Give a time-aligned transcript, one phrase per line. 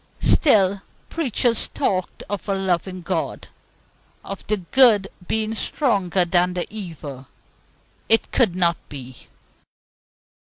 [0.23, 3.49] Still preachers talked of a loving God,
[4.25, 7.27] of the good being stronger than the evil.
[8.09, 9.27] It could not be.